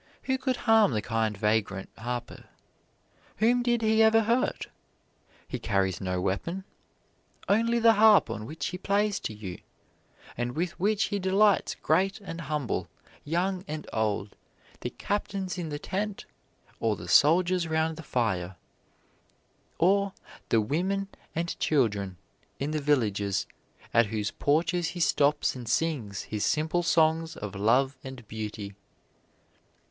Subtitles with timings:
[0.23, 2.45] Who could harm the kind vagrant harper?
[3.37, 4.65] Whom did he ever hurt?
[5.47, 6.63] He carries no weapon
[7.47, 9.59] only the harp on which he plays to you;
[10.35, 12.87] and with which he delights great and humble,
[13.23, 14.35] young and old,
[14.79, 16.25] the captains in the tent
[16.79, 18.55] or the soldiers round the fire,
[19.77, 20.13] or
[20.49, 22.17] the women and children
[22.57, 23.45] in the villages
[23.93, 28.73] at whose porches he stops and sings his simple songs of love and beauty."